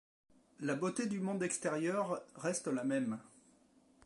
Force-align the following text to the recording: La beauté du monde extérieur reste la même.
La 0.61 0.73
beauté 0.73 1.05
du 1.05 1.19
monde 1.19 1.43
extérieur 1.43 2.23
reste 2.35 2.65
la 2.67 2.83
même. 2.83 3.19